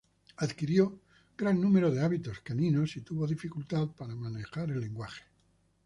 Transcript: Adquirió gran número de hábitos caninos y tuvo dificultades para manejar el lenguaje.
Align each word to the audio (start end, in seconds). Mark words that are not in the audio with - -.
Adquirió 0.37 0.99
gran 1.37 1.61
número 1.61 1.91
de 1.91 2.03
hábitos 2.03 2.39
caninos 2.39 2.97
y 2.97 3.01
tuvo 3.01 3.27
dificultades 3.27 3.89
para 3.95 4.15
manejar 4.15 4.71
el 4.71 4.79
lenguaje. 4.79 5.21